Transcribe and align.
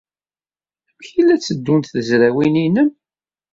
Amek 0.89 1.09
ay 1.15 1.23
la 1.23 1.37
tteddunt 1.39 1.91
tezrawin-nnem? 1.93 2.89